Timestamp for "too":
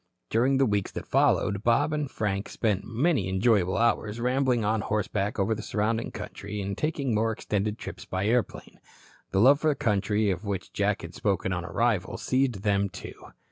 12.89-13.13